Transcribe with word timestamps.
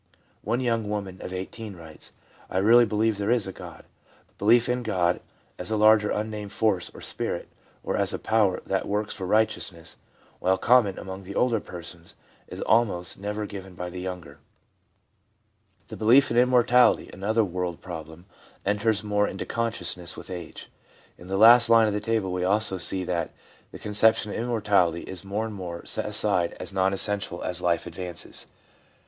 One 0.41 0.61
young 0.61 0.89
woman 0.89 1.21
of 1.21 1.31
18 1.31 1.75
writes:' 1.75 2.11
I 2.49 2.57
really 2.57 2.85
believe 2.85 3.19
there 3.19 3.29
is 3.29 3.45
a 3.45 3.51
God/ 3.53 3.85
Belief 4.39 4.67
in 4.67 4.81
God 4.81 5.19
as 5.59 5.69
a 5.69 5.77
larger 5.77 6.11
un 6.11 6.31
named 6.31 6.51
Force 6.51 6.89
or 6.95 7.01
Spirit, 7.01 7.47
or 7.83 7.95
as 7.95 8.11
a 8.11 8.17
Power 8.17 8.61
that 8.65 8.87
works 8.87 9.13
for 9.13 9.27
righteousness, 9.27 9.97
while 10.39 10.57
common 10.57 10.97
among 10.97 11.21
the 11.23 11.35
older 11.35 11.59
persons, 11.59 12.15
is 12.47 12.61
almost 12.61 13.19
never 13.19 13.45
given 13.45 13.75
by 13.75 13.91
the 13.91 14.01
younger. 14.01 14.39
ADULT 15.91 15.91
LIFE— 15.91 15.99
BELIEFS 15.99 16.27
321 16.29 16.61
The 17.11 17.11
belief 17.11 17.11
in 17.11 17.11
Immortality, 17.11 17.11
another 17.13 17.43
world 17.45 17.79
problem, 17.79 18.25
enters 18.65 19.03
more 19.03 19.27
into 19.27 19.45
consciousness 19.45 20.17
with 20.17 20.31
age. 20.31 20.71
In 21.19 21.27
the 21.27 21.37
last 21.37 21.69
line 21.69 21.87
of 21.87 21.93
the 21.93 21.99
table 21.99 22.31
we 22.33 22.41
see 22.41 22.45
also 22.45 22.77
that 23.05 23.33
the 23.71 23.77
conception 23.77 24.31
of 24.31 24.37
Immortality 24.39 25.01
is 25.01 25.23
more 25.23 25.45
and 25.45 25.53
more 25.53 25.85
set 25.85 26.07
aside 26.07 26.57
as 26.59 26.73
non 26.73 26.91
essential 26.91 27.43
as 27.43 27.61
life 27.61 27.85
advances. 27.85 28.47